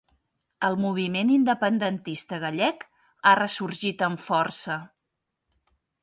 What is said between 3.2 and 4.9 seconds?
ha ressorgit amb força.